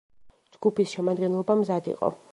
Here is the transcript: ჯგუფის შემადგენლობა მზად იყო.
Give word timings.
ჯგუფის 0.55 0.95
შემადგენლობა 0.97 1.59
მზად 1.63 1.95
იყო. 1.97 2.15